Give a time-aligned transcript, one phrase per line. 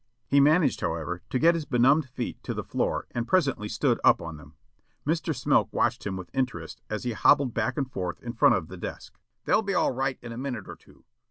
[0.25, 4.19] He managed, however, to get his benumbed feet to the floor and presently stood up
[4.19, 4.55] on them.
[5.05, 5.25] Mr.
[5.31, 8.77] Smilk watched him with interest as he hobbled back and forth in front of the
[8.77, 9.19] desk.
[9.45, 11.03] "They'll be all right in a minute or two.